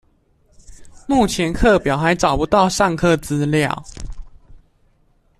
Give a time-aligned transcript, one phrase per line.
[1.07, 3.85] 目前課表還找不到上課資料